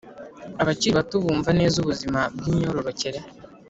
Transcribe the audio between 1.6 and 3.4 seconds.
ubuzima bw’imyororokere